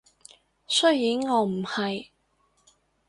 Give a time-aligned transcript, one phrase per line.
[0.67, 2.07] 雖然我唔係